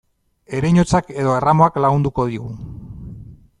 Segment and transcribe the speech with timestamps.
[0.59, 2.51] Ereinotzak edo erramuak lagunduko digu.